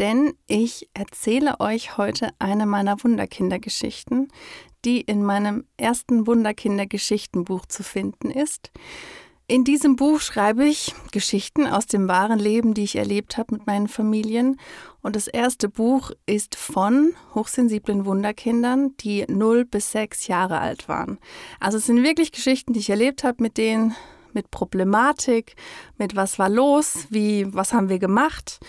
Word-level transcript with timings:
denn 0.00 0.32
ich 0.46 0.88
erzähle 0.94 1.60
euch 1.60 1.98
heute 1.98 2.30
eine 2.38 2.66
meiner 2.66 3.04
Wunderkindergeschichten, 3.04 4.28
die 4.84 5.02
in 5.02 5.22
meinem 5.22 5.66
ersten 5.76 6.26
Wunderkindergeschichtenbuch 6.26 7.66
zu 7.66 7.82
finden 7.82 8.30
ist. 8.30 8.70
In 9.46 9.64
diesem 9.64 9.96
Buch 9.96 10.20
schreibe 10.20 10.64
ich 10.64 10.94
Geschichten 11.10 11.66
aus 11.66 11.86
dem 11.86 12.08
wahren 12.08 12.38
Leben, 12.38 12.72
die 12.72 12.84
ich 12.84 12.96
erlebt 12.96 13.36
habe 13.36 13.56
mit 13.56 13.66
meinen 13.66 13.88
Familien. 13.88 14.58
Und 15.02 15.16
das 15.16 15.26
erste 15.26 15.68
Buch 15.68 16.12
ist 16.24 16.54
von 16.54 17.14
hochsensiblen 17.34 18.06
Wunderkindern, 18.06 18.96
die 19.00 19.26
0 19.28 19.64
bis 19.64 19.90
6 19.90 20.28
Jahre 20.28 20.60
alt 20.60 20.88
waren. 20.88 21.18
Also 21.58 21.78
es 21.78 21.86
sind 21.86 22.02
wirklich 22.04 22.32
Geschichten, 22.32 22.72
die 22.72 22.80
ich 22.80 22.90
erlebt 22.90 23.24
habe 23.24 23.42
mit 23.42 23.58
denen, 23.58 23.96
mit 24.32 24.50
Problematik, 24.52 25.56
mit 25.98 26.14
was 26.14 26.38
war 26.38 26.48
los, 26.48 27.06
wie, 27.10 27.52
was 27.52 27.72
haben 27.72 27.88
wir 27.88 27.98
gemacht. 27.98 28.60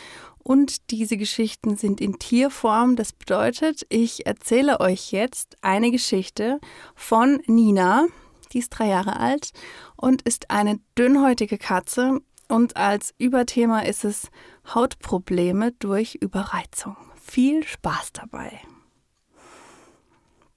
Und 0.43 0.89
diese 0.91 1.17
Geschichten 1.17 1.75
sind 1.75 2.01
in 2.01 2.17
Tierform. 2.17 2.95
Das 2.95 3.13
bedeutet, 3.13 3.85
ich 3.89 4.25
erzähle 4.25 4.79
euch 4.79 5.11
jetzt 5.11 5.57
eine 5.61 5.91
Geschichte 5.91 6.59
von 6.95 7.41
Nina. 7.45 8.07
Die 8.51 8.59
ist 8.59 8.69
drei 8.69 8.87
Jahre 8.87 9.19
alt 9.19 9.51
und 9.95 10.23
ist 10.23 10.49
eine 10.49 10.79
dünnhäutige 10.97 11.57
Katze. 11.57 12.19
Und 12.49 12.75
als 12.75 13.13
Überthema 13.17 13.81
ist 13.81 14.03
es 14.03 14.29
Hautprobleme 14.73 15.71
durch 15.73 16.15
Überreizung. 16.15 16.97
Viel 17.21 17.65
Spaß 17.65 18.11
dabei. 18.13 18.59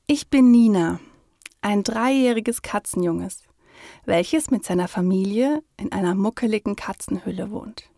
Ich 0.07 0.29
bin 0.29 0.51
Nina, 0.51 0.99
ein 1.61 1.83
dreijähriges 1.83 2.63
Katzenjunges, 2.63 3.43
welches 4.05 4.51
mit 4.51 4.65
seiner 4.65 4.89
Familie 4.89 5.63
in 5.77 5.93
einer 5.93 6.15
muckeligen 6.15 6.75
Katzenhülle 6.75 7.51
wohnt. 7.51 7.89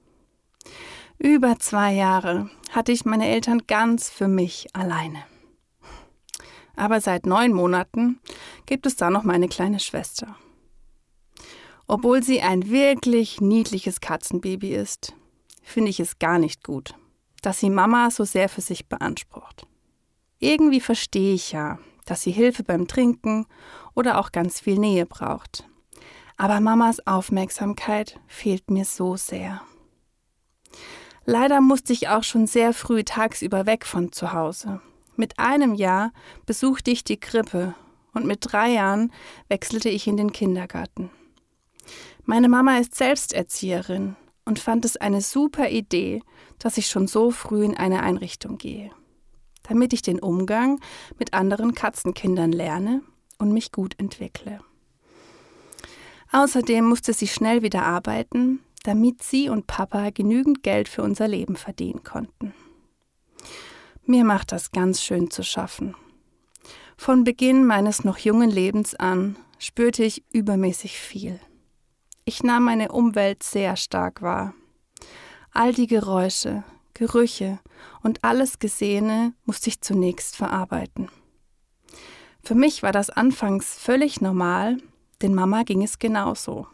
Über 1.19 1.59
zwei 1.59 1.95
Jahre 1.95 2.51
hatte 2.71 2.93
ich 2.93 3.05
meine 3.05 3.27
Eltern 3.27 3.63
ganz 3.67 4.11
für 4.11 4.29
mich 4.29 4.69
alleine. 4.75 5.25
Aber 6.77 7.01
seit 7.01 7.25
neun 7.25 7.53
Monaten 7.53 8.21
gibt 8.67 8.87
es 8.87 8.97
da 8.97 9.11
noch 9.11 9.23
meine 9.23 9.49
kleine 9.49 9.81
Schwester. 9.81 10.37
Obwohl 11.87 12.23
sie 12.23 12.43
ein 12.43 12.69
wirklich 12.69 13.41
niedliches 13.41 14.01
Katzenbaby 14.01 14.75
ist, 14.75 15.15
finde 15.63 15.91
ich 15.91 16.01
es 16.01 16.19
gar 16.19 16.39
nicht 16.39 16.63
gut, 16.65 16.95
dass 17.41 17.61
sie 17.61 17.71
Mama 17.71 18.11
so 18.11 18.25
sehr 18.25 18.49
für 18.49 18.61
sich 18.61 18.87
beansprucht. 18.87 19.67
Irgendwie 20.39 20.81
verstehe 20.81 21.35
ich 21.35 21.53
ja, 21.53 21.79
dass 22.05 22.23
sie 22.23 22.31
Hilfe 22.31 22.63
beim 22.63 22.87
Trinken 22.89 23.47
oder 23.95 24.19
auch 24.19 24.33
ganz 24.33 24.61
viel 24.61 24.79
Nähe 24.79 25.07
braucht. 25.07 25.67
Aber 26.37 26.61
Mamas 26.61 27.07
Aufmerksamkeit 27.07 28.21
fehlt 28.27 28.71
mir 28.71 28.85
so 28.85 29.17
sehr. 29.17 29.63
Leider 31.29 31.61
musste 31.61 31.93
ich 31.93 32.09
auch 32.09 32.23
schon 32.23 32.47
sehr 32.47 32.73
früh 32.73 33.03
tagsüber 33.03 33.67
weg 33.67 33.85
von 33.85 34.13
zu 34.13 34.33
Hause. 34.33 34.81
Mit 35.17 35.41
einem 35.41 35.75
Jahr 35.75 36.13
besuchte 36.47 36.93
ich 36.93 37.03
die 37.03 37.19
Krippe 37.19 37.75
und 38.15 38.27
mit 38.27 38.39
drei 38.43 38.71
Jahren 38.71 39.13
wechselte 39.49 39.89
ich 39.89 40.07
in 40.07 40.17
den 40.17 40.31
Kindergarten. 40.31 41.11
Meine 42.25 42.49
Mama 42.49 42.79
ist 42.79 42.95
Selbsterzieherin 42.95 44.15
und 44.45 44.61
fand 44.61 44.85
es 44.85 44.97
eine 44.97 45.21
super 45.21 45.69
Idee, 45.69 46.23
dass 46.61 46.79
ich 46.79 46.87
schon 46.87 47.09
so 47.09 47.33
früh 47.33 47.65
in 47.65 47.77
eine 47.77 48.05
Einrichtung 48.05 48.57
gehe, 48.57 48.93
damit 49.65 49.93
ich 49.93 50.03
den 50.03 50.21
Umgang 50.21 50.81
mit 51.19 51.35
anderen 51.35 51.75
Katzenkindern 51.75 52.53
lerne 52.53 53.03
und 53.39 53.51
mich 53.53 53.73
gut 53.73 53.99
entwickle. 53.99 54.61
Außerdem 56.31 56.85
musste 56.85 57.13
sie 57.13 57.29
schnell 57.29 57.63
wieder 57.63 57.83
arbeiten, 57.83 58.61
damit 58.87 59.23
sie 59.23 59.49
und 59.49 59.67
Papa 59.67 60.11
genügend 60.11 60.63
Geld 60.63 60.89
für 60.89 61.03
unser 61.03 61.27
Leben 61.27 61.57
verdienen 61.57 62.05
konnten. 62.05 62.55
Mir 64.05 64.25
macht 64.25 64.53
das 64.53 64.71
ganz 64.71 65.03
schön 65.03 65.31
zu 65.31 65.43
schaffen. 65.43 65.97
Von 66.97 67.25
Beginn 67.25 67.67
meines 67.67 68.05
noch 68.05 68.19
jungen 68.19 68.51
Lebens 68.51 68.95
an 68.95 69.37
spürte 69.59 70.05
ich 70.05 70.23
übermäßig 70.33 70.99
viel. 70.99 71.41
Ich 72.25 72.45
nahm 72.45 72.65
meine 72.65 72.93
Umwelt 72.93 73.43
sehr 73.43 73.75
stark 73.77 74.23
wahr. 74.23 74.55
All 75.51 75.73
die 75.73 75.89
Geräusche, 75.89 76.63
Gerüche 76.95 77.59
und 78.03 78.23
alles 78.23 78.61
Gesehene 78.61 79.35
musste 79.45 79.71
ich 79.71 79.81
zunächst 79.81 80.37
verarbeiten. 80.37 81.09
Für 82.45 82.55
mich 82.55 82.85
war 82.85 82.93
das 82.93 83.11
anfangs 83.11 83.75
völlig 83.75 84.21
normal, 84.21 84.79
denn 85.23 85.35
Mama 85.35 85.65
ging 85.65 85.83
es 85.83 85.99
genauso. 85.99 86.69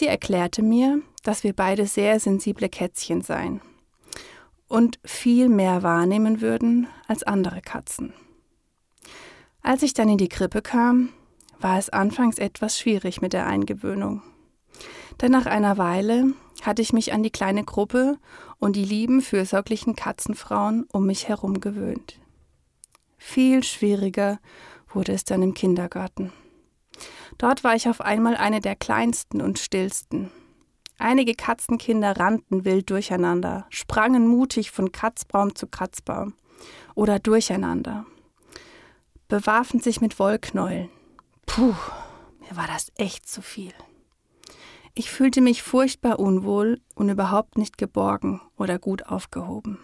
Sie 0.00 0.06
erklärte 0.06 0.62
mir, 0.62 1.02
dass 1.24 1.44
wir 1.44 1.52
beide 1.52 1.84
sehr 1.84 2.18
sensible 2.20 2.70
Kätzchen 2.70 3.20
seien 3.20 3.60
und 4.66 4.98
viel 5.04 5.50
mehr 5.50 5.82
wahrnehmen 5.82 6.40
würden 6.40 6.86
als 7.06 7.22
andere 7.22 7.60
Katzen. 7.60 8.14
Als 9.60 9.82
ich 9.82 9.92
dann 9.92 10.08
in 10.08 10.16
die 10.16 10.30
Krippe 10.30 10.62
kam, 10.62 11.10
war 11.58 11.78
es 11.78 11.90
anfangs 11.90 12.38
etwas 12.38 12.78
schwierig 12.78 13.20
mit 13.20 13.34
der 13.34 13.46
Eingewöhnung. 13.46 14.22
Denn 15.20 15.32
nach 15.32 15.44
einer 15.44 15.76
Weile 15.76 16.32
hatte 16.62 16.80
ich 16.80 16.94
mich 16.94 17.12
an 17.12 17.22
die 17.22 17.28
kleine 17.28 17.64
Gruppe 17.64 18.16
und 18.58 18.76
die 18.76 18.86
lieben, 18.86 19.20
fürsorglichen 19.20 19.96
Katzenfrauen 19.96 20.86
um 20.90 21.04
mich 21.04 21.28
herum 21.28 21.60
gewöhnt. 21.60 22.18
Viel 23.18 23.62
schwieriger 23.64 24.40
wurde 24.94 25.12
es 25.12 25.24
dann 25.24 25.42
im 25.42 25.52
Kindergarten. 25.52 26.32
Dort 27.40 27.64
war 27.64 27.74
ich 27.74 27.88
auf 27.88 28.02
einmal 28.02 28.36
eine 28.36 28.60
der 28.60 28.76
kleinsten 28.76 29.40
und 29.40 29.58
stillsten. 29.58 30.30
Einige 30.98 31.34
Katzenkinder 31.34 32.20
rannten 32.20 32.66
wild 32.66 32.90
durcheinander, 32.90 33.64
sprangen 33.70 34.26
mutig 34.26 34.70
von 34.70 34.92
Kratzbaum 34.92 35.54
zu 35.54 35.66
Kratzbaum 35.66 36.34
oder 36.94 37.18
durcheinander, 37.18 38.04
bewarfen 39.28 39.80
sich 39.80 40.02
mit 40.02 40.18
Wollknäueln. 40.18 40.90
Puh, 41.46 41.74
mir 42.40 42.56
war 42.56 42.66
das 42.66 42.92
echt 42.96 43.26
zu 43.26 43.40
viel. 43.40 43.72
Ich 44.94 45.10
fühlte 45.10 45.40
mich 45.40 45.62
furchtbar 45.62 46.18
unwohl 46.18 46.82
und 46.94 47.08
überhaupt 47.08 47.56
nicht 47.56 47.78
geborgen 47.78 48.42
oder 48.58 48.78
gut 48.78 49.06
aufgehoben. 49.06 49.78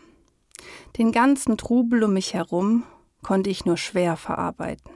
Den 0.98 1.10
ganzen 1.10 1.56
Trubel 1.56 2.04
um 2.04 2.12
mich 2.12 2.34
herum 2.34 2.84
konnte 3.22 3.48
ich 3.48 3.64
nur 3.64 3.78
schwer 3.78 4.18
verarbeiten. 4.18 4.90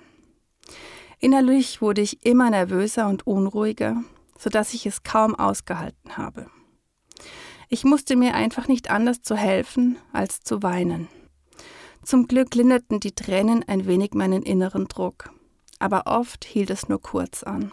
Innerlich 1.20 1.82
wurde 1.82 2.00
ich 2.00 2.24
immer 2.24 2.48
nervöser 2.48 3.06
und 3.06 3.26
unruhiger, 3.26 4.02
sodass 4.38 4.72
ich 4.72 4.86
es 4.86 5.02
kaum 5.02 5.34
ausgehalten 5.34 6.16
habe. 6.16 6.50
Ich 7.68 7.84
musste 7.84 8.16
mir 8.16 8.34
einfach 8.34 8.68
nicht 8.68 8.90
anders 8.90 9.20
zu 9.20 9.36
helfen, 9.36 9.98
als 10.12 10.40
zu 10.40 10.62
weinen. 10.62 11.08
Zum 12.02 12.26
Glück 12.26 12.54
linderten 12.54 13.00
die 13.00 13.14
Tränen 13.14 13.62
ein 13.68 13.86
wenig 13.86 14.14
meinen 14.14 14.42
inneren 14.42 14.88
Druck, 14.88 15.30
aber 15.78 16.06
oft 16.06 16.46
hielt 16.46 16.70
es 16.70 16.88
nur 16.88 17.02
kurz 17.02 17.42
an. 17.42 17.70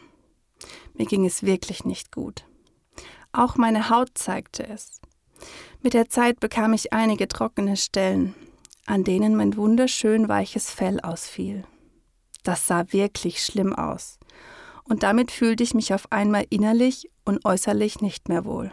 Mir 0.93 1.05
ging 1.05 1.25
es 1.25 1.43
wirklich 1.43 1.85
nicht 1.85 2.11
gut. 2.11 2.45
Auch 3.31 3.55
meine 3.55 3.89
Haut 3.89 4.09
zeigte 4.15 4.67
es. 4.67 4.99
Mit 5.81 5.93
der 5.93 6.09
Zeit 6.09 6.41
bekam 6.41 6.73
ich 6.73 6.91
einige 6.91 7.29
trockene 7.29 7.77
Stellen, 7.77 8.35
an 8.85 9.05
denen 9.05 9.37
mein 9.37 9.55
wunderschön 9.55 10.27
weiches 10.27 10.69
Fell 10.69 10.99
ausfiel. 10.99 11.63
Das 12.47 12.65
sah 12.65 12.93
wirklich 12.93 13.43
schlimm 13.43 13.75
aus. 13.75 14.19
Und 14.85 15.03
damit 15.03 15.31
fühlte 15.31 15.63
ich 15.63 15.73
mich 15.73 15.93
auf 15.93 16.13
einmal 16.13 16.45
innerlich 16.49 17.11
und 17.25 17.43
äußerlich 17.43 17.99
nicht 17.99 18.29
mehr 18.29 18.45
wohl. 18.45 18.71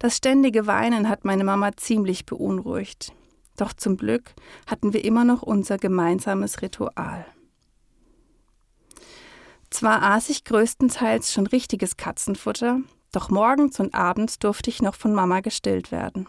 Das 0.00 0.16
ständige 0.16 0.66
Weinen 0.66 1.08
hat 1.08 1.24
meine 1.24 1.44
Mama 1.44 1.76
ziemlich 1.76 2.26
beunruhigt. 2.26 3.12
Doch 3.56 3.74
zum 3.74 3.96
Glück 3.96 4.34
hatten 4.66 4.92
wir 4.92 5.04
immer 5.04 5.24
noch 5.24 5.42
unser 5.42 5.78
gemeinsames 5.78 6.62
Ritual. 6.62 7.24
Zwar 9.70 10.02
aß 10.02 10.28
ich 10.30 10.42
größtenteils 10.42 11.32
schon 11.32 11.46
richtiges 11.46 11.96
Katzenfutter, 11.96 12.80
doch 13.12 13.30
morgens 13.30 13.78
und 13.78 13.94
abends 13.94 14.40
durfte 14.40 14.70
ich 14.70 14.82
noch 14.82 14.96
von 14.96 15.14
Mama 15.14 15.42
gestillt 15.42 15.92
werden. 15.92 16.26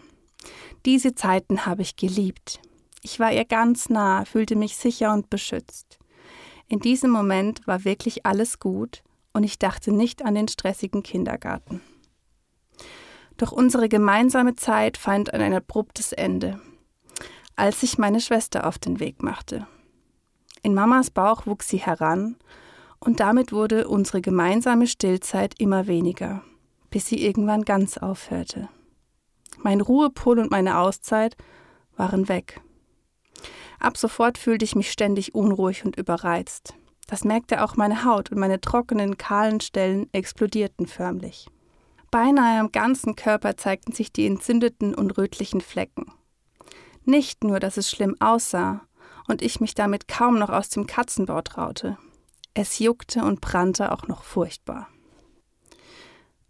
Diese 0.86 1.16
Zeiten 1.16 1.66
habe 1.66 1.82
ich 1.82 1.96
geliebt. 1.96 2.60
Ich 3.02 3.20
war 3.20 3.32
ihr 3.32 3.46
ganz 3.46 3.90
nah, 3.90 4.26
fühlte 4.26 4.56
mich 4.56 4.76
sicher 4.76 5.12
und 5.12 5.32
beschützt. 5.32 5.98
In 6.68 6.80
diesem 6.80 7.12
Moment 7.12 7.68
war 7.68 7.86
wirklich 7.86 8.26
alles 8.26 8.60
gut 8.60 9.04
und 9.34 9.44
ich 9.44 9.60
dachte 9.60 9.92
nicht 9.92 10.26
an 10.26 10.36
den 10.36 10.48
stressigen 10.48 11.04
Kindergarten. 11.04 11.82
Doch 13.38 13.52
unsere 13.52 13.90
gemeinsame 13.90 14.56
Zeit 14.56 14.98
fand 14.98 15.34
ein 15.34 15.54
abruptes 15.54 16.14
Ende. 16.14 16.60
als 17.56 17.80
sich 17.80 17.98
meine 17.98 18.20
Schwester 18.20 18.68
auf 18.68 18.78
den 18.78 19.00
Weg 19.00 19.24
machte. 19.24 19.66
In 20.62 20.74
Mamas 20.74 21.10
Bauch 21.10 21.46
wuchs 21.46 21.70
sie 21.70 21.78
heran, 21.78 22.36
und 23.00 23.20
damit 23.20 23.52
wurde 23.52 23.88
unsere 23.88 24.22
gemeinsame 24.22 24.88
Stillzeit 24.88 25.54
immer 25.60 25.88
weniger, 25.88 26.44
bis 26.90 27.06
sie 27.08 27.24
irgendwann 27.24 27.64
ganz 27.64 27.98
aufhörte. 27.98 28.70
Mein 29.60 29.82
Ruhepol 29.82 30.40
und 30.40 30.52
meine 30.52 30.80
Auszeit 30.80 31.38
waren 31.96 32.28
weg. 32.28 32.62
Ab 33.80 33.98
sofort 33.98 34.38
fühlte 34.38 34.66
ich 34.66 34.76
mich 34.76 34.92
ständig 34.92 35.36
unruhig 35.36 35.86
und 35.86 35.98
überreizt. 35.98 36.76
Das 37.08 37.24
merkte 37.24 37.64
auch 37.64 37.76
meine 37.76 38.04
Haut 38.04 38.32
und 38.32 38.40
meine 38.40 38.60
trockenen, 38.60 39.18
kahlen 39.18 39.62
Stellen 39.62 40.08
explodierten 40.12 40.88
förmlich. 40.88 41.48
Beinahe 42.10 42.60
am 42.60 42.72
ganzen 42.72 43.16
Körper 43.16 43.58
zeigten 43.58 43.92
sich 43.92 44.12
die 44.12 44.26
entzündeten 44.26 44.96
und 44.96 45.18
rötlichen 45.18 45.62
Flecken. 45.62 46.12
Nicht 47.04 47.44
nur, 47.44 47.60
dass 47.60 47.78
es 47.78 47.90
schlimm 47.90 48.16
aussah 48.20 48.82
und 49.28 49.42
ich 49.42 49.60
mich 49.60 49.76
damit 49.76 50.08
kaum 50.08 50.40
noch 50.40 50.50
aus 50.50 50.70
dem 50.70 50.88
Katzenbau 50.88 51.42
traute. 51.42 51.98
Es 52.54 52.80
juckte 52.80 53.24
und 53.24 53.42
brannte 53.42 53.92
auch 53.92 54.08
noch 54.08 54.24
furchtbar. 54.24 54.88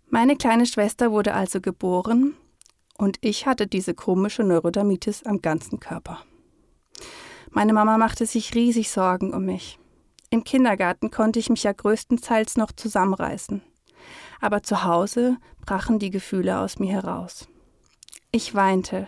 Meine 0.08 0.36
kleine 0.36 0.66
Schwester 0.66 1.12
wurde 1.12 1.34
also 1.34 1.60
geboren 1.60 2.36
und 2.98 3.18
ich 3.22 3.48
hatte 3.48 3.68
diese 3.68 3.94
komische 3.94 4.44
Neurodermitis 4.44 5.24
am 5.24 5.42
ganzen 5.42 5.80
Körper. 5.80 6.20
Meine 7.52 7.74
Mama 7.74 7.98
machte 7.98 8.26
sich 8.26 8.54
riesig 8.54 8.90
Sorgen 8.90 9.34
um 9.34 9.46
mich. 9.46 9.80
Im 10.30 10.44
Kindergarten 10.44 11.12
konnte 11.12 11.40
ich 11.40 11.50
mich 11.50 11.64
ja 11.64 11.72
größtenteils 11.72 12.58
noch 12.58 12.72
zusammenreißen. 12.72 13.62
Aber 14.42 14.64
zu 14.64 14.84
Hause 14.84 15.38
brachen 15.66 16.00
die 16.00 16.10
Gefühle 16.10 16.60
aus 16.60 16.80
mir 16.80 16.92
heraus. 16.92 17.48
Ich 18.32 18.54
weinte, 18.54 19.08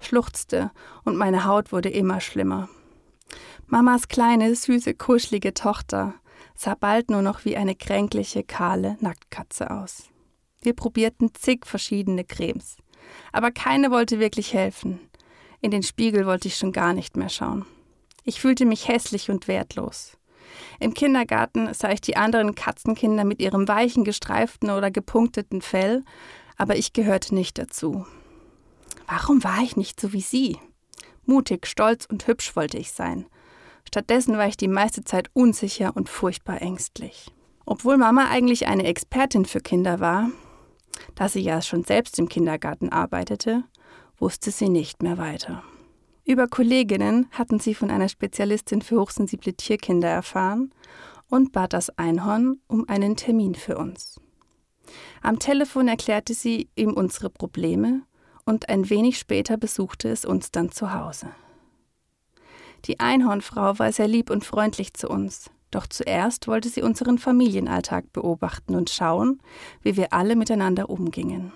schluchzte 0.00 0.70
und 1.04 1.16
meine 1.16 1.44
Haut 1.44 1.72
wurde 1.72 1.90
immer 1.90 2.20
schlimmer. 2.20 2.68
Mamas 3.66 4.08
kleine, 4.08 4.54
süße, 4.54 4.94
kuschelige 4.94 5.54
Tochter 5.54 6.14
sah 6.54 6.74
bald 6.74 7.10
nur 7.10 7.22
noch 7.22 7.44
wie 7.44 7.56
eine 7.56 7.74
kränkliche, 7.74 8.42
kahle 8.42 8.96
Nacktkatze 9.00 9.70
aus. 9.70 10.04
Wir 10.60 10.74
probierten 10.74 11.34
zig 11.34 11.66
verschiedene 11.66 12.24
Cremes, 12.24 12.76
aber 13.32 13.50
keine 13.50 13.90
wollte 13.90 14.20
wirklich 14.20 14.54
helfen. 14.54 15.00
In 15.62 15.70
den 15.70 15.84
Spiegel 15.84 16.26
wollte 16.26 16.48
ich 16.48 16.56
schon 16.56 16.72
gar 16.72 16.92
nicht 16.92 17.16
mehr 17.16 17.28
schauen. 17.28 17.64
Ich 18.24 18.40
fühlte 18.40 18.66
mich 18.66 18.88
hässlich 18.88 19.30
und 19.30 19.46
wertlos. 19.46 20.18
Im 20.80 20.92
Kindergarten 20.92 21.72
sah 21.72 21.92
ich 21.92 22.00
die 22.00 22.16
anderen 22.16 22.56
Katzenkinder 22.56 23.24
mit 23.24 23.40
ihrem 23.40 23.68
weichen, 23.68 24.02
gestreiften 24.02 24.70
oder 24.70 24.90
gepunkteten 24.90 25.62
Fell, 25.62 26.02
aber 26.56 26.76
ich 26.76 26.92
gehörte 26.92 27.34
nicht 27.36 27.58
dazu. 27.58 28.04
Warum 29.06 29.44
war 29.44 29.62
ich 29.62 29.76
nicht 29.76 30.00
so 30.00 30.12
wie 30.12 30.20
sie? 30.20 30.58
Mutig, 31.26 31.68
stolz 31.68 32.06
und 32.06 32.26
hübsch 32.26 32.56
wollte 32.56 32.78
ich 32.78 32.90
sein. 32.90 33.26
Stattdessen 33.86 34.36
war 34.36 34.48
ich 34.48 34.56
die 34.56 34.68
meiste 34.68 35.04
Zeit 35.04 35.30
unsicher 35.32 35.92
und 35.94 36.08
furchtbar 36.08 36.60
ängstlich. 36.60 37.28
Obwohl 37.66 37.98
Mama 37.98 38.28
eigentlich 38.28 38.66
eine 38.66 38.84
Expertin 38.84 39.44
für 39.44 39.60
Kinder 39.60 40.00
war, 40.00 40.30
da 41.14 41.28
sie 41.28 41.40
ja 41.40 41.62
schon 41.62 41.84
selbst 41.84 42.18
im 42.18 42.28
Kindergarten 42.28 42.88
arbeitete, 42.88 43.62
wusste 44.22 44.52
sie 44.52 44.68
nicht 44.68 45.02
mehr 45.02 45.18
weiter. 45.18 45.64
Über 46.24 46.46
Kolleginnen 46.46 47.26
hatten 47.32 47.58
sie 47.58 47.74
von 47.74 47.90
einer 47.90 48.08
Spezialistin 48.08 48.80
für 48.80 49.00
hochsensible 49.00 49.54
Tierkinder 49.54 50.08
erfahren 50.08 50.72
und 51.28 51.50
bat 51.50 51.72
das 51.72 51.90
Einhorn 51.98 52.60
um 52.68 52.88
einen 52.88 53.16
Termin 53.16 53.56
für 53.56 53.76
uns. 53.76 54.20
Am 55.22 55.40
Telefon 55.40 55.88
erklärte 55.88 56.34
sie 56.34 56.68
ihm 56.76 56.92
unsere 56.92 57.30
Probleme 57.30 58.02
und 58.46 58.68
ein 58.68 58.88
wenig 58.88 59.18
später 59.18 59.56
besuchte 59.56 60.08
es 60.08 60.24
uns 60.24 60.52
dann 60.52 60.70
zu 60.70 60.94
Hause. 60.94 61.26
Die 62.84 63.00
Einhornfrau 63.00 63.80
war 63.80 63.90
sehr 63.90 64.08
lieb 64.08 64.30
und 64.30 64.44
freundlich 64.44 64.94
zu 64.94 65.08
uns, 65.08 65.50
doch 65.72 65.88
zuerst 65.88 66.46
wollte 66.46 66.68
sie 66.68 66.82
unseren 66.82 67.18
Familienalltag 67.18 68.12
beobachten 68.12 68.76
und 68.76 68.88
schauen, 68.88 69.40
wie 69.82 69.96
wir 69.96 70.12
alle 70.12 70.36
miteinander 70.36 70.90
umgingen. 70.90 71.52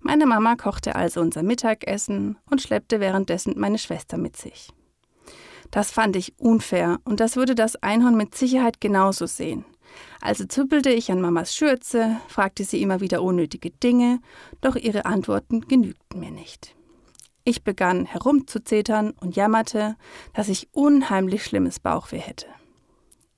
Meine 0.00 0.26
Mama 0.26 0.56
kochte 0.56 0.94
also 0.94 1.20
unser 1.20 1.42
Mittagessen 1.42 2.38
und 2.50 2.62
schleppte 2.62 3.00
währenddessen 3.00 3.54
meine 3.58 3.78
Schwester 3.78 4.16
mit 4.18 4.36
sich. 4.36 4.70
Das 5.70 5.90
fand 5.90 6.16
ich 6.16 6.38
unfair 6.38 6.98
und 7.04 7.20
das 7.20 7.36
würde 7.36 7.54
das 7.54 7.76
Einhorn 7.82 8.16
mit 8.16 8.34
Sicherheit 8.34 8.80
genauso 8.80 9.26
sehen. 9.26 9.64
Also 10.20 10.44
zuppelte 10.44 10.90
ich 10.90 11.10
an 11.10 11.20
Mamas 11.20 11.54
Schürze, 11.54 12.16
fragte 12.28 12.64
sie 12.64 12.82
immer 12.82 13.00
wieder 13.00 13.22
unnötige 13.22 13.70
Dinge, 13.70 14.20
doch 14.60 14.76
ihre 14.76 15.06
Antworten 15.06 15.62
genügten 15.62 16.20
mir 16.20 16.30
nicht. 16.30 16.74
Ich 17.44 17.62
begann 17.62 18.06
herumzuzetern 18.06 19.12
und 19.20 19.36
jammerte, 19.36 19.96
dass 20.34 20.48
ich 20.48 20.68
unheimlich 20.72 21.44
schlimmes 21.44 21.78
Bauchweh 21.78 22.18
hätte. 22.18 22.46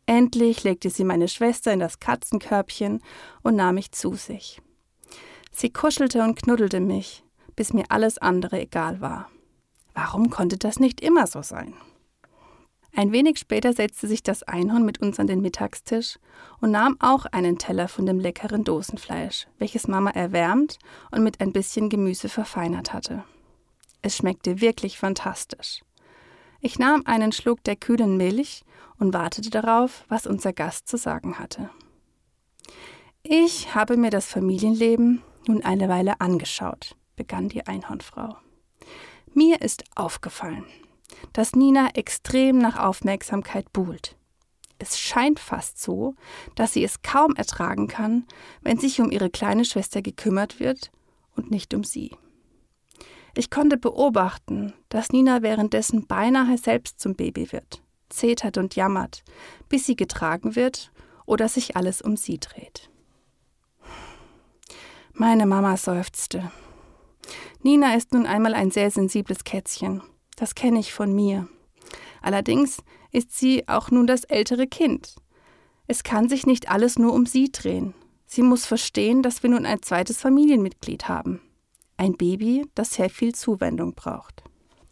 Endlich 0.06 0.64
legte 0.64 0.88
sie 0.88 1.04
meine 1.04 1.28
Schwester 1.28 1.72
in 1.72 1.80
das 1.80 2.00
Katzenkörbchen 2.00 3.02
und 3.42 3.56
nahm 3.56 3.74
mich 3.74 3.92
zu 3.92 4.14
sich. 4.14 4.62
Sie 5.50 5.70
kuschelte 5.70 6.22
und 6.22 6.36
knuddelte 6.36 6.80
mich, 6.80 7.24
bis 7.56 7.72
mir 7.72 7.84
alles 7.88 8.18
andere 8.18 8.60
egal 8.60 9.00
war. 9.00 9.30
Warum 9.94 10.30
konnte 10.30 10.58
das 10.58 10.78
nicht 10.78 11.00
immer 11.00 11.26
so 11.26 11.42
sein? 11.42 11.74
Ein 12.94 13.12
wenig 13.12 13.38
später 13.38 13.72
setzte 13.72 14.08
sich 14.08 14.22
das 14.22 14.42
Einhorn 14.42 14.84
mit 14.84 15.00
uns 15.00 15.20
an 15.20 15.26
den 15.26 15.40
Mittagstisch 15.40 16.18
und 16.60 16.70
nahm 16.70 16.96
auch 17.00 17.26
einen 17.26 17.58
Teller 17.58 17.86
von 17.86 18.06
dem 18.06 18.18
leckeren 18.18 18.64
Dosenfleisch, 18.64 19.46
welches 19.58 19.86
Mama 19.86 20.10
erwärmt 20.10 20.78
und 21.10 21.22
mit 21.22 21.40
ein 21.40 21.52
bisschen 21.52 21.90
Gemüse 21.90 22.28
verfeinert 22.28 22.92
hatte. 22.92 23.24
Es 24.02 24.16
schmeckte 24.16 24.60
wirklich 24.60 24.98
fantastisch. 24.98 25.82
Ich 26.60 26.78
nahm 26.78 27.02
einen 27.06 27.30
Schluck 27.30 27.62
der 27.64 27.76
kühlen 27.76 28.16
Milch 28.16 28.64
und 28.98 29.14
wartete 29.14 29.50
darauf, 29.50 30.04
was 30.08 30.26
unser 30.26 30.52
Gast 30.52 30.88
zu 30.88 30.96
sagen 30.96 31.38
hatte. 31.38 31.70
Ich 33.22 33.74
habe 33.74 33.96
mir 33.96 34.10
das 34.10 34.26
Familienleben 34.26 35.22
nun 35.48 35.64
eine 35.64 35.88
Weile 35.88 36.20
angeschaut, 36.20 36.96
begann 37.16 37.48
die 37.48 37.66
Einhornfrau. 37.66 38.36
Mir 39.34 39.60
ist 39.60 39.84
aufgefallen, 39.94 40.64
dass 41.32 41.54
Nina 41.54 41.90
extrem 41.94 42.58
nach 42.58 42.78
Aufmerksamkeit 42.78 43.72
buhlt. 43.72 44.16
Es 44.78 44.98
scheint 44.98 45.40
fast 45.40 45.80
so, 45.80 46.14
dass 46.54 46.72
sie 46.72 46.84
es 46.84 47.02
kaum 47.02 47.34
ertragen 47.34 47.88
kann, 47.88 48.26
wenn 48.62 48.78
sich 48.78 49.00
um 49.00 49.10
ihre 49.10 49.30
kleine 49.30 49.64
Schwester 49.64 50.02
gekümmert 50.02 50.60
wird 50.60 50.92
und 51.34 51.50
nicht 51.50 51.74
um 51.74 51.82
sie. 51.82 52.16
Ich 53.34 53.50
konnte 53.50 53.76
beobachten, 53.76 54.72
dass 54.88 55.10
Nina 55.10 55.42
währenddessen 55.42 56.06
beinahe 56.06 56.58
selbst 56.58 57.00
zum 57.00 57.14
Baby 57.14 57.52
wird, 57.52 57.82
zetert 58.08 58.56
und 58.56 58.76
jammert, 58.76 59.24
bis 59.68 59.86
sie 59.86 59.96
getragen 59.96 60.56
wird 60.56 60.92
oder 61.26 61.48
sich 61.48 61.76
alles 61.76 62.00
um 62.00 62.16
sie 62.16 62.38
dreht. 62.38 62.90
Meine 65.20 65.46
Mama 65.46 65.76
seufzte. 65.76 66.52
Nina 67.64 67.96
ist 67.96 68.14
nun 68.14 68.24
einmal 68.24 68.54
ein 68.54 68.70
sehr 68.70 68.92
sensibles 68.92 69.42
Kätzchen. 69.42 70.00
Das 70.36 70.54
kenne 70.54 70.78
ich 70.78 70.92
von 70.92 71.12
mir. 71.12 71.48
Allerdings 72.22 72.84
ist 73.10 73.36
sie 73.36 73.66
auch 73.66 73.90
nun 73.90 74.06
das 74.06 74.22
ältere 74.22 74.68
Kind. 74.68 75.16
Es 75.88 76.04
kann 76.04 76.28
sich 76.28 76.46
nicht 76.46 76.70
alles 76.70 77.00
nur 77.00 77.14
um 77.14 77.26
sie 77.26 77.50
drehen. 77.50 77.94
Sie 78.26 78.42
muss 78.42 78.64
verstehen, 78.64 79.24
dass 79.24 79.42
wir 79.42 79.50
nun 79.50 79.66
ein 79.66 79.82
zweites 79.82 80.18
Familienmitglied 80.18 81.08
haben. 81.08 81.40
Ein 81.96 82.12
Baby, 82.12 82.64
das 82.76 82.92
sehr 82.92 83.10
viel 83.10 83.34
Zuwendung 83.34 83.94
braucht. 83.94 84.44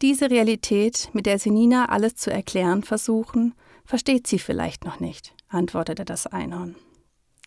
Diese 0.02 0.28
Realität, 0.28 1.09
mit 1.12 1.26
der 1.26 1.38
sie 1.38 1.52
Nina 1.52 1.88
alles 1.88 2.16
zu 2.16 2.33
erklären 2.33 2.83
versuchen, 2.83 3.54
versteht 3.85 4.26
sie 4.26 4.40
vielleicht 4.40 4.85
noch 4.85 4.99
nicht, 4.99 5.37
antwortete 5.47 6.04
das 6.04 6.26
Einhorn. 6.26 6.75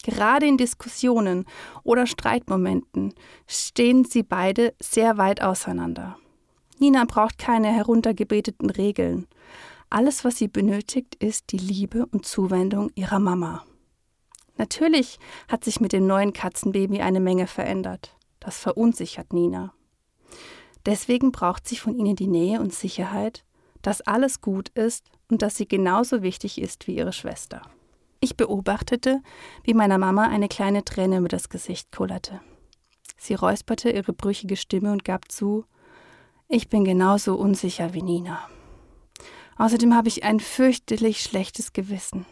Gerade 0.04 0.48
in 0.48 0.58
Diskussionen 0.58 1.46
oder 1.84 2.08
Streitmomenten 2.08 3.14
stehen 3.48 4.06
sie 4.06 4.24
beide 4.24 4.74
sehr 4.80 5.18
weit 5.18 5.42
auseinander. 5.42 6.18
Nina 6.80 7.04
braucht 7.06 7.38
keine 7.38 7.68
heruntergebeteten 7.68 8.70
Regeln. 8.70 9.28
Alles, 9.90 10.24
was 10.24 10.38
sie 10.38 10.48
benötigt, 10.48 11.16
ist 11.16 11.52
die 11.52 11.58
Liebe 11.58 12.06
und 12.06 12.26
Zuwendung 12.26 12.92
ihrer 12.96 13.20
Mama. 13.20 13.66
Natürlich 14.58 15.20
hat 15.48 15.64
sich 15.64 15.82
mit 15.82 15.94
dem 15.94 16.06
neuen 16.08 16.32
Katzenbaby 16.32 17.02
eine 17.02 17.20
Menge 17.20 17.48
verändert. 17.48 18.16
Das 18.40 18.58
verunsichert 18.58 19.34
Nina. 19.34 19.74
Deswegen 20.86 21.32
braucht 21.32 21.68
sie 21.68 21.76
von 21.76 21.98
ihnen 21.98 22.16
die 22.16 22.28
Nähe 22.28 22.62
und 22.62 22.74
Sicherheit, 22.74 23.44
dass 23.82 24.02
alles 24.02 24.42
gut 24.42 24.70
ist 24.70 25.06
und 25.30 25.42
dass 25.42 25.56
sie 25.56 25.68
genauso 25.68 26.22
wichtig 26.22 26.62
ist 26.62 26.88
wie 26.88 26.96
ihre 26.96 27.14
Schwester. 27.14 27.62
Ich 28.22 28.36
beobachtete, 28.36 29.22
wie 29.64 29.74
meiner 29.74 29.98
Mama 29.98 30.28
eine 30.28 30.50
kleine 30.50 30.84
Träne 30.84 31.18
über 31.18 31.30
das 31.30 31.50
Gesicht 31.50 31.92
kullerte. 31.92 32.42
Sie 33.18 33.34
räusperte 33.34 33.90
ihre 33.90 34.14
brüchige 34.14 34.58
Stimme 34.58 34.92
und 34.92 35.06
gab 35.06 35.32
zu, 35.32 35.66
ich 36.48 36.68
bin 36.68 36.84
genauso 36.84 37.36
unsicher 37.36 37.94
wie 37.94 38.02
Nina. 38.02 38.40
Außerdem 39.58 39.94
habe 39.94 40.08
ich 40.08 40.24
ein 40.24 40.40
fürchterlich 40.40 41.22
schlechtes 41.22 41.74
Gewissen. 41.74 42.26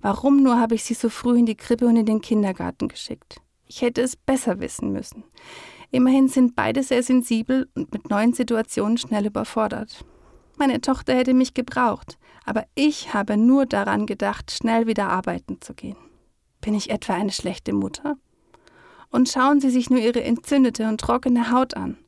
Warum 0.00 0.42
nur 0.42 0.58
habe 0.60 0.74
ich 0.74 0.84
sie 0.84 0.94
so 0.94 1.08
früh 1.08 1.38
in 1.38 1.46
die 1.46 1.56
Krippe 1.56 1.86
und 1.86 1.96
in 1.96 2.06
den 2.06 2.20
Kindergarten 2.20 2.88
geschickt? 2.88 3.40
Ich 3.66 3.82
hätte 3.82 4.02
es 4.02 4.16
besser 4.16 4.60
wissen 4.60 4.92
müssen. 4.92 5.24
Immerhin 5.90 6.28
sind 6.28 6.54
beide 6.54 6.82
sehr 6.82 7.02
sensibel 7.02 7.68
und 7.74 7.92
mit 7.92 8.10
neuen 8.10 8.32
Situationen 8.32 8.98
schnell 8.98 9.26
überfordert. 9.26 10.04
Meine 10.56 10.80
Tochter 10.80 11.14
hätte 11.14 11.34
mich 11.34 11.54
gebraucht, 11.54 12.18
aber 12.44 12.64
ich 12.74 13.12
habe 13.12 13.36
nur 13.36 13.66
daran 13.66 14.06
gedacht, 14.06 14.50
schnell 14.50 14.86
wieder 14.86 15.08
arbeiten 15.08 15.60
zu 15.60 15.74
gehen. 15.74 15.96
Bin 16.60 16.74
ich 16.74 16.90
etwa 16.90 17.14
eine 17.14 17.32
schlechte 17.32 17.72
Mutter? 17.72 18.16
Und 19.10 19.28
schauen 19.28 19.60
Sie 19.60 19.70
sich 19.70 19.90
nur 19.90 20.00
Ihre 20.00 20.24
entzündete 20.24 20.88
und 20.88 21.00
trockene 21.00 21.50
Haut 21.52 21.76
an. 21.76 21.98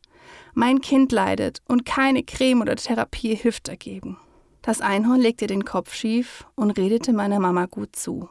Mein 0.55 0.81
Kind 0.81 1.13
leidet 1.13 1.61
und 1.69 1.85
keine 1.85 2.25
Creme 2.25 2.63
oder 2.63 2.77
Therapie 2.77 3.35
hilft 3.35 3.69
dagegen. 3.69 4.17
Das 4.63 4.81
Einhorn 4.81 5.21
legte 5.21 5.47
den 5.47 5.65
Kopf 5.65 5.95
schief 5.95 6.47
und 6.57 6.73
redete 6.73 7.13
meiner 7.13 7.39
Mama 7.39 7.67
gut 7.67 7.95
zu. 7.95 8.29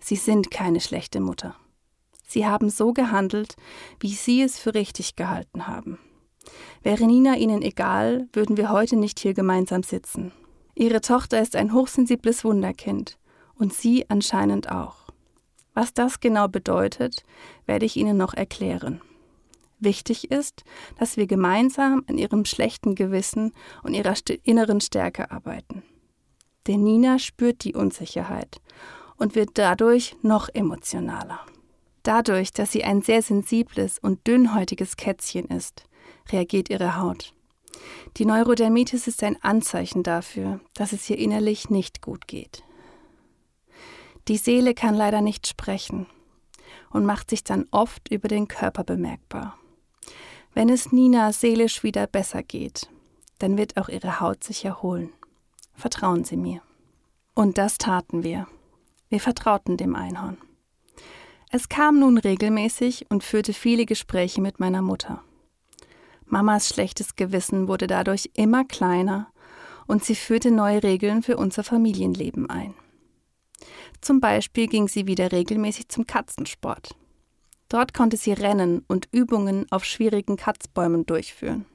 Sie 0.00 0.16
sind 0.16 0.50
keine 0.50 0.80
schlechte 0.80 1.20
Mutter. 1.20 1.54
Sie 2.26 2.46
haben 2.46 2.70
so 2.70 2.92
gehandelt, 2.92 3.56
wie 4.00 4.14
Sie 4.14 4.42
es 4.42 4.58
für 4.58 4.74
richtig 4.74 5.16
gehalten 5.16 5.66
haben. 5.66 5.98
Wäre 6.82 7.06
Nina 7.06 7.36
Ihnen 7.36 7.62
egal, 7.62 8.28
würden 8.32 8.56
wir 8.56 8.70
heute 8.70 8.96
nicht 8.96 9.20
hier 9.20 9.34
gemeinsam 9.34 9.82
sitzen. 9.82 10.32
Ihre 10.74 11.02
Tochter 11.02 11.40
ist 11.42 11.56
ein 11.56 11.74
hochsensibles 11.74 12.44
Wunderkind 12.44 13.18
und 13.54 13.74
Sie 13.74 14.08
anscheinend 14.08 14.70
auch. 14.70 14.96
Was 15.74 15.92
das 15.92 16.20
genau 16.20 16.48
bedeutet, 16.48 17.24
werde 17.66 17.84
ich 17.84 17.96
Ihnen 17.96 18.16
noch 18.16 18.32
erklären. 18.32 19.02
Wichtig 19.78 20.30
ist, 20.30 20.64
dass 20.98 21.16
wir 21.16 21.26
gemeinsam 21.26 22.04
an 22.06 22.18
ihrem 22.18 22.44
schlechten 22.44 22.94
Gewissen 22.94 23.52
und 23.82 23.94
ihrer 23.94 24.14
inneren 24.44 24.80
Stärke 24.80 25.30
arbeiten. 25.30 25.82
Denn 26.66 26.82
Nina 26.82 27.18
spürt 27.18 27.64
die 27.64 27.74
Unsicherheit 27.74 28.60
und 29.16 29.34
wird 29.34 29.50
dadurch 29.54 30.16
noch 30.20 30.50
emotionaler. 30.52 31.40
Dadurch, 32.02 32.52
dass 32.52 32.72
sie 32.72 32.84
ein 32.84 33.02
sehr 33.02 33.22
sensibles 33.22 33.98
und 33.98 34.26
dünnhäutiges 34.26 34.96
Kätzchen 34.96 35.46
ist, 35.46 35.84
reagiert 36.32 36.70
ihre 36.70 36.96
Haut. 36.96 37.34
Die 38.16 38.24
Neurodermitis 38.24 39.06
ist 39.06 39.22
ein 39.22 39.42
Anzeichen 39.42 40.02
dafür, 40.02 40.60
dass 40.74 40.92
es 40.92 41.08
ihr 41.08 41.18
innerlich 41.18 41.70
nicht 41.70 42.02
gut 42.02 42.26
geht. 42.26 42.62
Die 44.28 44.36
Seele 44.36 44.74
kann 44.74 44.94
leider 44.94 45.20
nicht 45.22 45.46
sprechen 45.46 46.06
und 46.90 47.06
macht 47.06 47.30
sich 47.30 47.44
dann 47.44 47.66
oft 47.70 48.10
über 48.10 48.28
den 48.28 48.48
Körper 48.48 48.84
bemerkbar. 48.84 49.58
Wenn 50.52 50.68
es 50.68 50.92
Nina 50.92 51.32
seelisch 51.32 51.82
wieder 51.82 52.06
besser 52.06 52.42
geht, 52.42 52.90
dann 53.38 53.56
wird 53.56 53.76
auch 53.76 53.88
ihre 53.88 54.20
Haut 54.20 54.44
sich 54.44 54.64
erholen. 54.64 55.12
Vertrauen 55.74 56.24
Sie 56.24 56.36
mir. 56.36 56.62
Und 57.34 57.56
das 57.56 57.78
taten 57.78 58.22
wir. 58.22 58.46
Wir 59.08 59.20
vertrauten 59.20 59.76
dem 59.76 59.94
Einhorn. 59.94 60.36
Es 61.50 61.68
kam 61.68 61.98
nun 61.98 62.18
regelmäßig 62.18 63.06
und 63.10 63.24
führte 63.24 63.52
viele 63.52 63.86
Gespräche 63.86 64.40
mit 64.40 64.60
meiner 64.60 64.82
Mutter. 64.82 65.24
Mamas 66.30 66.68
schlechtes 66.68 67.16
Gewissen 67.16 67.66
wurde 67.66 67.86
dadurch 67.86 68.30
immer 68.34 68.64
kleiner 68.64 69.28
und 69.86 70.04
sie 70.04 70.14
führte 70.14 70.50
neue 70.50 70.82
Regeln 70.82 71.22
für 71.22 71.36
unser 71.36 71.64
Familienleben 71.64 72.48
ein. 72.48 72.74
Zum 74.00 74.20
Beispiel 74.20 74.68
ging 74.68 74.86
sie 74.86 75.06
wieder 75.06 75.32
regelmäßig 75.32 75.88
zum 75.88 76.06
Katzensport. 76.06 76.94
Dort 77.68 77.94
konnte 77.94 78.16
sie 78.16 78.32
rennen 78.32 78.84
und 78.86 79.08
Übungen 79.12 79.66
auf 79.70 79.84
schwierigen 79.84 80.36
Katzbäumen 80.36 81.04
durchführen. 81.04 81.66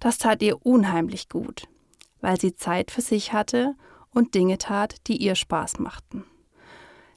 Das 0.00 0.18
tat 0.18 0.42
ihr 0.42 0.64
unheimlich 0.66 1.28
gut, 1.28 1.68
weil 2.20 2.40
sie 2.40 2.56
Zeit 2.56 2.90
für 2.90 3.00
sich 3.00 3.32
hatte 3.32 3.74
und 4.10 4.34
Dinge 4.34 4.58
tat, 4.58 4.96
die 5.06 5.16
ihr 5.16 5.36
Spaß 5.36 5.78
machten. 5.78 6.24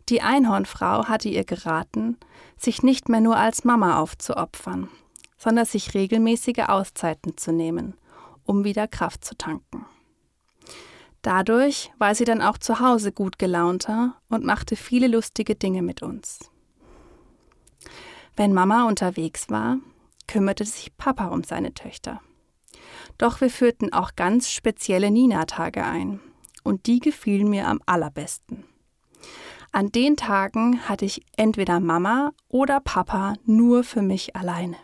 Die 0.09 0.21
Einhornfrau 0.21 1.05
hatte 1.05 1.29
ihr 1.29 1.43
geraten, 1.43 2.17
sich 2.57 2.81
nicht 2.81 3.09
mehr 3.09 3.21
nur 3.21 3.37
als 3.37 3.65
Mama 3.65 3.99
aufzuopfern, 3.99 4.89
sondern 5.37 5.65
sich 5.65 5.93
regelmäßige 5.93 6.67
Auszeiten 6.67 7.37
zu 7.37 7.51
nehmen, 7.51 7.95
um 8.43 8.63
wieder 8.63 8.87
Kraft 8.87 9.23
zu 9.23 9.35
tanken. 9.37 9.85
Dadurch 11.21 11.91
war 11.97 12.15
sie 12.15 12.25
dann 12.25 12.41
auch 12.41 12.57
zu 12.57 12.79
Hause 12.79 13.11
gut 13.11 13.37
gelaunter 13.37 14.15
und 14.29 14.45
machte 14.45 14.75
viele 14.75 15.07
lustige 15.07 15.55
Dinge 15.55 15.81
mit 15.81 16.01
uns. 16.01 16.51
Wenn 18.35 18.53
Mama 18.53 18.87
unterwegs 18.87 19.49
war, 19.49 19.77
kümmerte 20.27 20.63
sich 20.63 20.95
Papa 20.95 21.27
um 21.27 21.43
seine 21.43 21.73
Töchter. 21.73 22.21
Doch 23.17 23.41
wir 23.41 23.49
führten 23.49 23.91
auch 23.93 24.15
ganz 24.15 24.51
spezielle 24.51 25.09
Nina-Tage 25.11 25.83
ein, 25.83 26.19
und 26.63 26.85
die 26.85 26.99
gefielen 26.99 27.49
mir 27.49 27.67
am 27.67 27.81
allerbesten. 27.85 28.65
An 29.71 29.91
den 29.91 30.17
Tagen 30.17 30.87
hatte 30.87 31.05
ich 31.05 31.25
entweder 31.35 31.79
Mama 31.79 32.33
oder 32.47 32.79
Papa 32.79 33.33
nur 33.45 33.83
für 33.83 34.01
mich 34.01 34.35
alleine, 34.35 34.77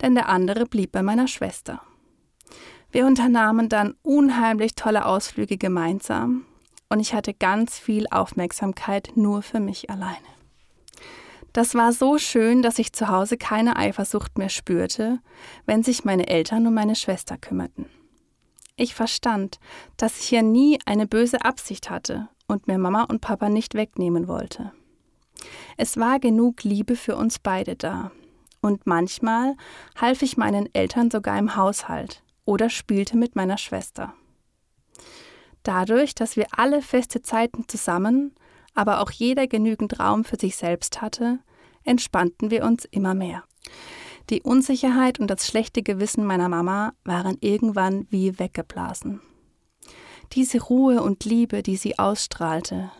denn 0.00 0.14
der 0.14 0.28
andere 0.28 0.66
blieb 0.66 0.92
bei 0.92 1.02
meiner 1.02 1.28
Schwester. 1.28 1.82
Wir 2.92 3.06
unternahmen 3.06 3.68
dann 3.68 3.94
unheimlich 4.02 4.74
tolle 4.74 5.06
Ausflüge 5.06 5.56
gemeinsam 5.56 6.44
und 6.88 7.00
ich 7.00 7.14
hatte 7.14 7.34
ganz 7.34 7.78
viel 7.78 8.06
Aufmerksamkeit 8.10 9.12
nur 9.14 9.42
für 9.42 9.60
mich 9.60 9.90
alleine. 9.90 10.16
Das 11.52 11.74
war 11.74 11.92
so 11.92 12.18
schön, 12.18 12.62
dass 12.62 12.78
ich 12.78 12.92
zu 12.92 13.08
Hause 13.08 13.36
keine 13.36 13.76
Eifersucht 13.76 14.38
mehr 14.38 14.48
spürte, 14.48 15.20
wenn 15.66 15.82
sich 15.82 16.04
meine 16.04 16.28
Eltern 16.28 16.66
um 16.66 16.74
meine 16.74 16.94
Schwester 16.94 17.38
kümmerten. 17.38 17.86
Ich 18.76 18.94
verstand, 18.94 19.58
dass 19.96 20.20
ich 20.20 20.28
hier 20.28 20.42
nie 20.42 20.78
eine 20.86 21.06
böse 21.06 21.44
Absicht 21.44 21.90
hatte 21.90 22.28
und 22.46 22.66
mir 22.66 22.78
Mama 22.78 23.04
und 23.04 23.20
Papa 23.20 23.48
nicht 23.48 23.74
wegnehmen 23.74 24.28
wollte. 24.28 24.72
Es 25.76 25.96
war 25.96 26.20
genug 26.20 26.62
Liebe 26.64 26.96
für 26.96 27.16
uns 27.16 27.38
beide 27.38 27.76
da, 27.76 28.10
und 28.60 28.86
manchmal 28.86 29.56
half 29.96 30.22
ich 30.22 30.36
meinen 30.36 30.72
Eltern 30.74 31.10
sogar 31.10 31.38
im 31.38 31.56
Haushalt 31.56 32.22
oder 32.44 32.70
spielte 32.70 33.16
mit 33.16 33.36
meiner 33.36 33.58
Schwester. 33.58 34.14
Dadurch, 35.62 36.14
dass 36.14 36.36
wir 36.36 36.46
alle 36.52 36.82
feste 36.82 37.22
Zeiten 37.22 37.68
zusammen 37.68 38.34
aber 38.74 39.00
auch 39.00 39.10
jeder 39.10 39.46
genügend 39.46 39.98
Raum 40.00 40.24
für 40.24 40.36
sich 40.36 40.56
selbst 40.56 41.02
hatte, 41.02 41.40
entspannten 41.84 42.50
wir 42.50 42.64
uns 42.64 42.84
immer 42.84 43.14
mehr. 43.14 43.44
Die 44.28 44.42
Unsicherheit 44.42 45.18
und 45.18 45.28
das 45.28 45.46
schlechte 45.46 45.82
Gewissen 45.82 46.24
meiner 46.24 46.48
Mama 46.48 46.92
waren 47.04 47.36
irgendwann 47.40 48.06
wie 48.10 48.38
weggeblasen. 48.38 49.20
Diese 50.32 50.62
Ruhe 50.62 51.02
und 51.02 51.24
Liebe, 51.24 51.62
die 51.62 51.76
sie 51.76 51.98
ausstrahlte, 51.98 52.92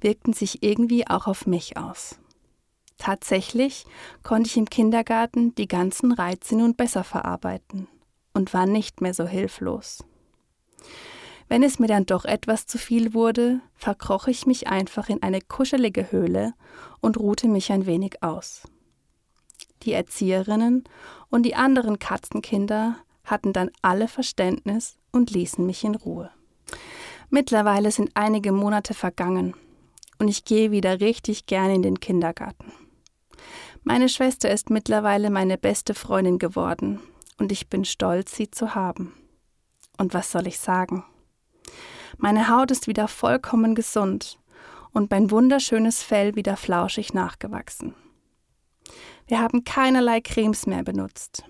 wirkten 0.00 0.32
sich 0.32 0.62
irgendwie 0.62 1.06
auch 1.06 1.28
auf 1.28 1.46
mich 1.46 1.76
aus. 1.76 2.18
Tatsächlich 2.98 3.84
konnte 4.22 4.48
ich 4.48 4.56
im 4.56 4.70
Kindergarten 4.70 5.54
die 5.54 5.68
ganzen 5.68 6.12
Reize 6.12 6.56
nun 6.56 6.74
besser 6.74 7.04
verarbeiten 7.04 7.88
und 8.32 8.54
war 8.54 8.66
nicht 8.66 9.00
mehr 9.00 9.14
so 9.14 9.26
hilflos. 9.26 10.04
Wenn 11.48 11.62
es 11.62 11.78
mir 11.78 11.88
dann 11.88 12.06
doch 12.06 12.24
etwas 12.24 12.66
zu 12.66 12.78
viel 12.78 13.12
wurde, 13.14 13.60
verkroch 13.74 14.28
ich 14.28 14.46
mich 14.46 14.68
einfach 14.68 15.08
in 15.08 15.22
eine 15.22 15.40
kuschelige 15.40 16.10
Höhle 16.10 16.54
und 17.00 17.18
ruhte 17.18 17.48
mich 17.48 17.70
ein 17.70 17.86
wenig 17.86 18.22
aus. 18.22 18.62
Die 19.82 19.92
Erzieherinnen 19.92 20.84
und 21.30 21.42
die 21.42 21.54
anderen 21.54 21.98
Katzenkinder 21.98 22.96
hatten 23.24 23.52
dann 23.52 23.70
alle 23.82 24.08
Verständnis 24.08 24.96
und 25.12 25.30
ließen 25.30 25.64
mich 25.64 25.84
in 25.84 25.94
Ruhe. 25.94 26.30
Mittlerweile 27.28 27.90
sind 27.90 28.10
einige 28.14 28.52
Monate 28.52 28.94
vergangen 28.94 29.54
und 30.18 30.28
ich 30.28 30.44
gehe 30.44 30.70
wieder 30.70 31.00
richtig 31.00 31.46
gerne 31.46 31.74
in 31.74 31.82
den 31.82 32.00
Kindergarten. 32.00 32.72
Meine 33.86 34.08
Schwester 34.08 34.50
ist 34.50 34.70
mittlerweile 34.70 35.28
meine 35.28 35.58
beste 35.58 35.92
Freundin 35.92 36.38
geworden 36.38 37.00
und 37.38 37.52
ich 37.52 37.68
bin 37.68 37.84
stolz, 37.84 38.34
sie 38.34 38.50
zu 38.50 38.74
haben. 38.74 39.12
Und 39.98 40.14
was 40.14 40.32
soll 40.32 40.46
ich 40.46 40.58
sagen? 40.58 41.04
Meine 42.16 42.48
Haut 42.48 42.70
ist 42.70 42.86
wieder 42.86 43.08
vollkommen 43.08 43.74
gesund 43.74 44.38
und 44.92 45.10
mein 45.10 45.30
wunderschönes 45.30 46.02
Fell 46.02 46.34
wieder 46.34 46.56
flauschig 46.56 47.12
nachgewachsen. 47.12 47.94
Wir 49.26 49.40
haben 49.40 49.64
keinerlei 49.64 50.22
Cremes 50.22 50.66
mehr 50.66 50.82
benutzt. 50.82 51.44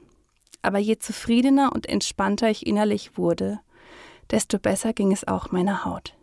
Aber 0.61 0.79
je 0.79 0.99
zufriedener 0.99 1.73
und 1.73 1.88
entspannter 1.88 2.50
ich 2.50 2.67
innerlich 2.67 3.17
wurde, 3.17 3.61
desto 4.31 4.59
besser 4.59 4.93
ging 4.93 5.12
es 5.12 5.29
auch 5.29 5.53
meiner 5.53 5.85
Haut. 5.85 6.17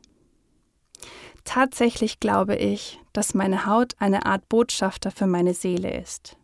Tatsächlich 1.43 2.19
glaube 2.19 2.55
ich, 2.55 3.00
dass 3.13 3.33
meine 3.33 3.65
Haut 3.65 3.95
eine 4.00 4.25
Art 4.25 4.48
Botschafter 4.50 5.12
für 5.12 5.27
meine 5.27 5.53
Seele 5.53 5.93
ist. 5.93 6.38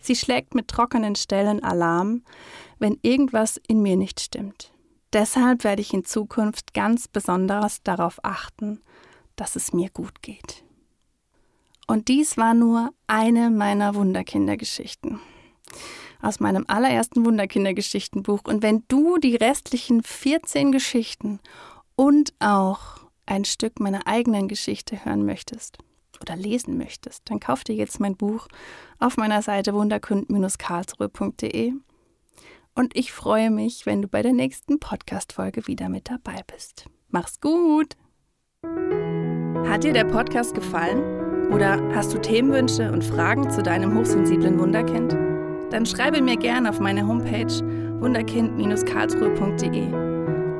Sie 0.00 0.14
schlägt 0.14 0.54
mit 0.54 0.68
trockenen 0.68 1.16
Stellen 1.16 1.62
Alarm, 1.64 2.22
wenn 2.78 2.98
irgendwas 3.02 3.60
in 3.66 3.82
mir 3.82 3.96
nicht 3.96 4.20
stimmt. 4.20 4.72
Deshalb 5.12 5.64
werde 5.64 5.82
ich 5.82 5.94
in 5.94 6.04
Zukunft 6.04 6.74
ganz 6.74 7.08
besonders 7.08 7.82
darauf 7.82 8.18
achten, 8.22 8.80
dass 9.34 9.56
es 9.56 9.72
mir 9.72 9.90
gut 9.90 10.22
geht. 10.22 10.64
Und 11.86 12.08
dies 12.08 12.36
war 12.36 12.54
nur 12.54 12.90
eine 13.06 13.50
meiner 13.50 13.94
Wunderkindergeschichten. 13.94 15.20
Aus 16.20 16.40
meinem 16.40 16.64
allerersten 16.66 17.24
Wunderkindergeschichtenbuch. 17.24 18.40
Und 18.44 18.62
wenn 18.62 18.84
du 18.88 19.18
die 19.18 19.36
restlichen 19.36 20.02
14 20.02 20.72
Geschichten 20.72 21.40
und 21.94 22.32
auch 22.40 23.05
ein 23.26 23.44
Stück 23.44 23.80
meiner 23.80 24.06
eigenen 24.06 24.48
Geschichte 24.48 25.04
hören 25.04 25.26
möchtest, 25.26 25.78
oder 26.20 26.36
lesen 26.36 26.78
möchtest, 26.78 27.30
dann 27.30 27.40
kauf 27.40 27.64
dir 27.64 27.74
jetzt 27.74 27.98
mein 28.00 28.16
Buch 28.16 28.46
auf 28.98 29.16
meiner 29.16 29.40
Seite 29.42 29.74
wunderkund-karlsruhe.de. 29.74 31.72
Und 32.74 32.96
ich 32.96 33.12
freue 33.12 33.50
mich, 33.50 33.86
wenn 33.86 34.02
du 34.02 34.08
bei 34.08 34.22
der 34.22 34.32
nächsten 34.32 34.78
Podcast-Folge 34.78 35.66
wieder 35.66 35.88
mit 35.88 36.10
dabei 36.10 36.42
bist. 36.46 36.86
Mach's 37.08 37.40
gut! 37.40 37.96
Hat 39.66 39.84
dir 39.84 39.92
der 39.92 40.04
Podcast 40.04 40.54
gefallen? 40.54 41.52
Oder 41.52 41.80
hast 41.94 42.12
du 42.12 42.20
Themenwünsche 42.20 42.90
und 42.92 43.04
Fragen 43.04 43.48
zu 43.50 43.62
deinem 43.62 43.96
hochsensiblen 43.96 44.58
Wunderkind? 44.58 45.12
Dann 45.70 45.86
schreibe 45.86 46.20
mir 46.20 46.36
gerne 46.36 46.70
auf 46.70 46.80
meine 46.80 47.06
Homepage 47.06 47.62
wunderkind-karlsruhe.de 48.00 50.05